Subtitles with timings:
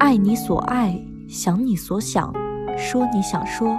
[0.00, 2.32] 爱你所爱，想你所想，
[2.74, 3.78] 说你想说。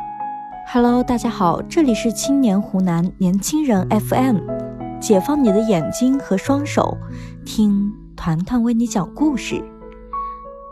[0.72, 4.38] Hello，大家好，这里是青年湖南年轻人 FM，
[5.02, 6.96] 解放你的眼睛和双手，
[7.44, 9.64] 听团团为你讲故事。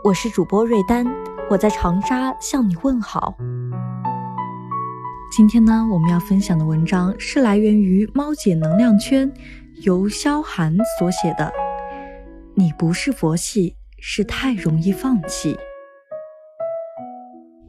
[0.04, 1.04] 我是主播瑞丹，
[1.50, 3.34] 我在长沙向你问好。
[5.36, 9.28] 今天呢，我们要分享的文章是来源于猫姐能量圈，
[9.82, 11.52] 由萧寒所写的。
[12.54, 15.56] 你不是佛系，是太容易放弃。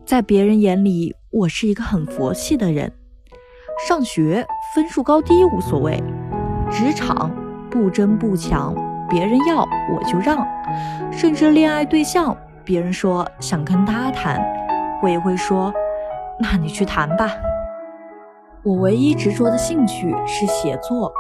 [0.06, 2.92] 在别人眼里，我是一个很佛系的人。
[3.88, 4.46] 上学
[4.76, 6.02] 分数高低无所谓，
[6.70, 7.32] 职场
[7.70, 8.74] 不争不抢，
[9.10, 10.48] 别人要我就让。
[11.12, 14.42] 甚至恋爱对象，别人说想跟他谈，
[15.02, 15.74] 我也会说，
[16.40, 17.30] 那你去谈吧。
[18.64, 21.12] 我唯一执着的兴趣是写作，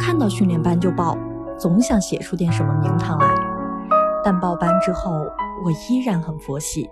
[0.00, 1.16] 看到训练班就报，
[1.58, 3.49] 总想写出点什么名堂来。
[4.22, 5.10] 但报班之后，
[5.64, 6.90] 我依然很佛系，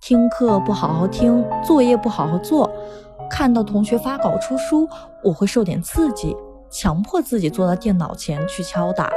[0.00, 2.70] 听课不好好听，作业不好好做，
[3.28, 4.88] 看到同学发稿出书，
[5.22, 6.36] 我会受点刺激，
[6.70, 9.10] 强迫自己坐到电脑前去敲打，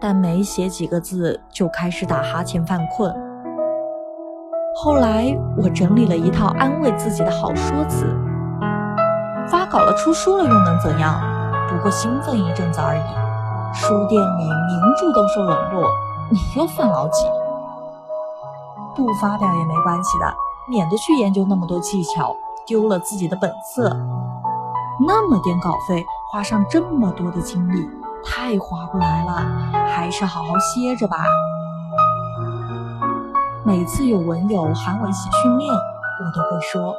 [0.00, 3.14] 但没写几个字就开始打哈欠犯困。
[4.74, 8.06] 后来我整理了一套安慰自己的好说辞。
[9.48, 11.20] 发稿了，出书了，又能怎样？
[11.68, 13.02] 不过兴奋一阵子而已。
[13.74, 15.88] 书店里名著都受冷落，
[16.32, 17.26] 你又算老几？
[18.96, 20.34] 不发表也没关系的，
[20.66, 22.34] 免得去研究那么多技巧，
[22.66, 23.94] 丢了自己的本色。
[25.06, 27.86] 那么点稿费，花上这么多的精力，
[28.24, 29.32] 太划不来了。
[29.88, 31.18] 还是好好歇着吧。
[33.62, 36.94] 每次有文友喊我一起训练，我都会说。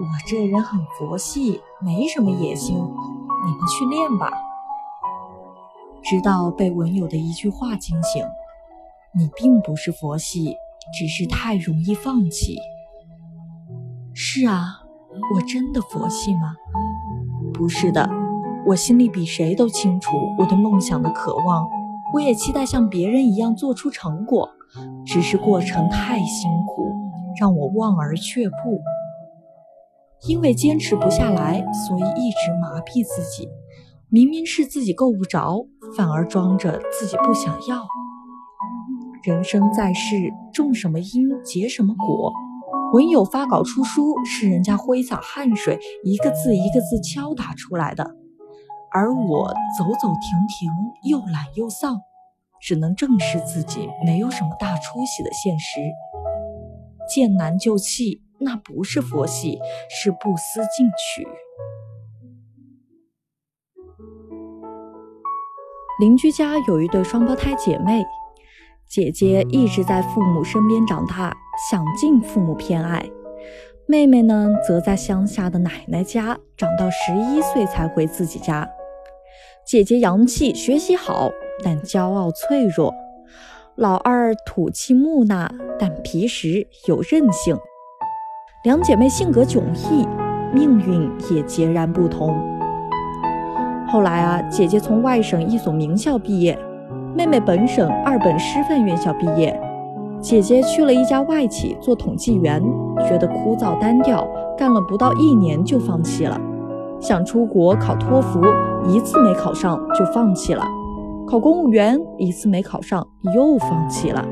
[0.00, 4.32] 我这人很佛系，没什么野心，你们去练吧。
[6.02, 8.24] 直到被文友的一句话惊醒：
[9.14, 10.56] 你并不是佛系，
[10.96, 12.56] 只是太容易放弃。
[14.14, 14.80] 是啊，
[15.34, 16.54] 我真的佛系吗？
[17.52, 18.08] 不是的，
[18.66, 21.68] 我心里比谁都清楚我对梦想的渴望，
[22.14, 24.48] 我也期待像别人一样做出成果，
[25.04, 26.90] 只是过程太辛苦，
[27.38, 28.80] 让我望而却步。
[30.26, 33.46] 因为坚持不下来，所以一直麻痹自己。
[34.08, 37.86] 明明是自己够不着，反而装着自己不想要。
[39.22, 40.16] 人生在世，
[40.52, 42.32] 种什么因结什么果。
[42.92, 48.04] 文友发稿出书，是人家挥洒汗水，一个字一个字敲打出来的。
[48.92, 50.18] 而我走走停
[50.48, 50.70] 停，
[51.08, 52.00] 又懒又丧，
[52.60, 55.80] 只能正视自己没有什么大出息的现实。
[57.14, 58.22] 见难就弃。
[58.44, 61.24] 那不是佛系，是不思进取。
[66.00, 68.02] 邻居家有一对双胞胎姐妹，
[68.92, 71.34] 姐姐一直在父母身边长大，
[71.70, 73.00] 享尽父母偏爱；
[73.86, 78.68] 妹妹呢，则在乡下的奶奶家长到十一岁才回自己家。
[79.66, 81.30] 姐姐洋气，学习好，
[81.64, 82.92] 但骄傲脆弱；
[83.76, 87.56] 老二土气木讷，但皮实有韧性。
[88.62, 90.06] 两姐妹性格迥异，
[90.52, 92.38] 命运也截然不同。
[93.88, 96.58] 后来啊，姐姐从外省一所名校毕业，
[97.14, 99.58] 妹妹本省二本师范院校毕业。
[100.18, 102.62] 姐姐去了一家外企做统计员，
[103.06, 106.40] 觉得枯燥单调，干了不到一年就放弃了。
[107.00, 108.40] 想出国考托福，
[108.86, 110.64] 一次没考上就放弃了；
[111.26, 114.24] 考公务员，一次没考上又放弃了。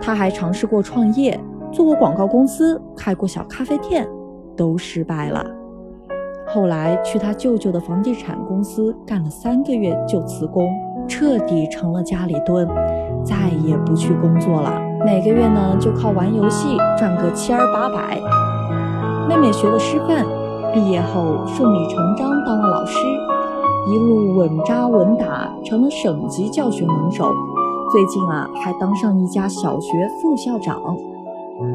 [0.00, 1.38] 她还尝试过创业。
[1.70, 4.06] 做过广告公司，开过小咖啡店，
[4.54, 5.42] 都失败了。
[6.46, 10.68] 后来去他舅舅的房地产公司干了三个月就辞工，
[11.08, 12.68] 彻底成了家里蹲，
[13.24, 14.80] 再也不去工作了。
[15.04, 18.20] 每个月呢就靠玩游戏赚个七儿八百。
[19.28, 20.24] 妹妹学了师范，
[20.72, 22.98] 毕业后顺理成章当了老师，
[23.90, 27.32] 一路稳扎稳打，成了省级教学能手。
[27.90, 30.80] 最近啊还当上一家小学副校长。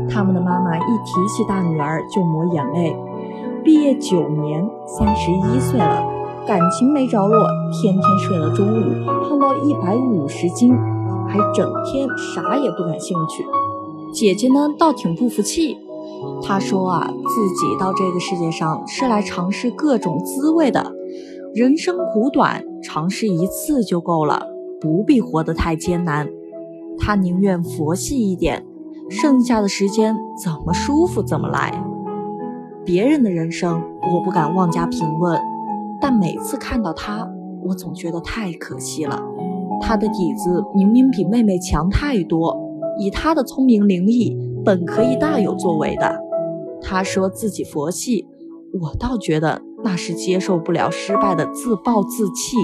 [0.09, 2.95] 他们的妈妈一提起大女儿就抹眼泪。
[3.63, 6.03] 毕业九年，三十一岁了，
[6.47, 10.73] 感情没着落，天天睡了中午，胖到一百五十斤，
[11.27, 13.45] 还整天啥也不感兴趣。
[14.13, 15.77] 姐姐呢，倒挺不服气。
[16.41, 20.93] 她说啊，自己到这个世界上是来尝试各种滋味的，
[21.53, 24.47] 人生苦短，尝试一次就够了，
[24.79, 26.29] 不必活得太艰难。
[26.97, 28.65] 她宁愿佛系一点。
[29.09, 31.81] 剩下的时间怎么舒服怎么来。
[32.83, 33.81] 别人的人生
[34.13, 35.39] 我不敢妄加评论，
[35.99, 37.27] 但每次看到他，
[37.63, 39.21] 我总觉得太可惜了。
[39.81, 42.57] 他的底子明明比妹妹强太多，
[42.99, 46.19] 以他的聪明伶俐，本可以大有作为的。
[46.81, 48.27] 他说自己佛系，
[48.81, 52.57] 我倒觉得那是接受不了失败的自暴自弃。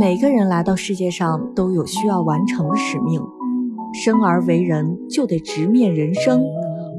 [0.00, 3.20] 每个人来到世界上都有需要完成的使命，
[3.92, 6.44] 生而为人就得直面人生，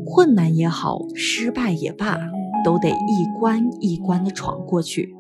[0.06, 2.18] 困难也好，失败也罢，
[2.64, 5.14] 都得一关一关的闯过去。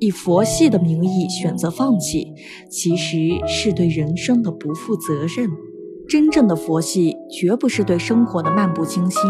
[0.00, 2.32] 以佛系的名义选择放弃，
[2.70, 5.50] 其实是对人生的不负责任。
[6.08, 9.20] 真正的佛系绝不是对生活的漫不经心。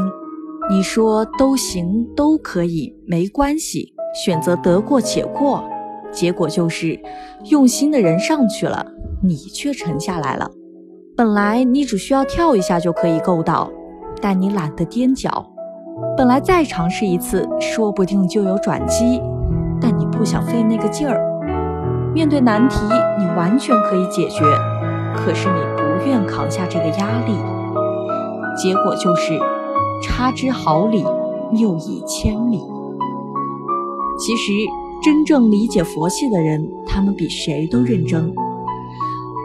[0.71, 3.93] 你说都行，都可以，没关系，
[4.25, 5.65] 选择得过且过。
[6.12, 7.00] 结果就是，
[7.50, 8.87] 用心的人上去了，
[9.23, 10.50] 你却沉下来了。
[11.17, 13.71] 本来你只需要跳一下就可以够到，
[14.21, 15.50] 但你懒得踮脚。
[16.17, 19.21] 本来再尝试一次，说不定就有转机，
[19.81, 21.21] 但你不想费那个劲儿。
[22.15, 22.77] 面对难题，
[23.19, 24.45] 你完全可以解决，
[25.15, 27.33] 可是你不愿扛下这个压力。
[28.61, 29.39] 结果就是，
[30.03, 31.05] 差之毫厘，
[31.53, 32.62] 谬以千里。
[34.19, 34.53] 其实。
[35.00, 38.35] 真正理解佛系的人，他们比谁都认真。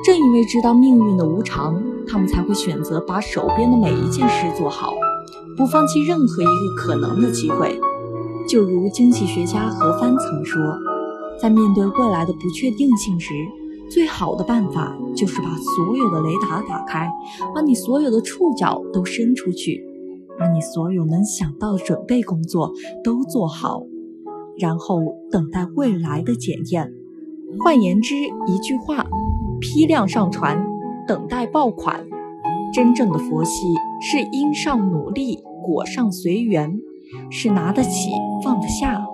[0.04, 4.92] 正因为知道命运的无常，他们才会选择把手边的每一件事做好，
[5.56, 7.80] 不放弃任何一个可能的机会。
[8.48, 10.62] 就如经济学家何帆曾说，
[11.40, 13.34] 在面对未来的不确定性时，
[13.90, 17.10] 最好的办法就是把所有的雷达打开，
[17.56, 19.86] 把你所有的触角都伸出去，
[20.38, 22.72] 把你所有能想到的准备工作
[23.04, 23.84] 都做好。
[24.60, 25.00] 然后
[25.32, 26.94] 等待未来的检验。
[27.64, 28.16] 换言之，
[28.46, 29.06] 一句话：
[29.60, 30.64] 批量上传，
[31.08, 32.06] 等待爆款。
[32.74, 33.68] 真正的佛系
[34.02, 36.76] 是因上努力，果上随缘，
[37.30, 38.10] 是拿得起
[38.44, 39.06] 放得下。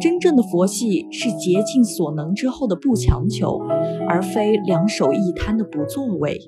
[0.00, 3.60] 真正的佛系是竭尽所能之后的不强求，
[4.08, 6.40] 而非两手一摊的不作为。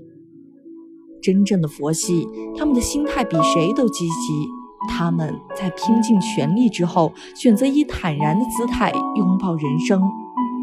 [1.20, 2.26] 真正的佛系，
[2.56, 4.48] 他们的心态比谁都积极。
[4.88, 10.00] 他们在拼尽全力之后，选择以坦然的姿态拥抱人生。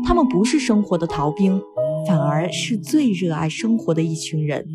[0.03, 1.61] 他们不是生活的逃兵，
[2.07, 4.65] 反而是最热爱生活的一群人。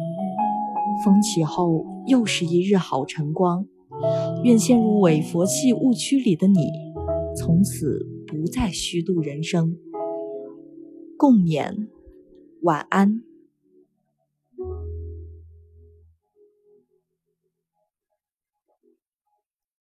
[1.04, 3.66] 风起后，又是一日好晨光。
[4.44, 6.70] 愿陷入伪佛系误区里的你，
[7.36, 9.76] 从此不再虚度人生。
[11.16, 11.88] 共勉，
[12.62, 13.22] 晚安。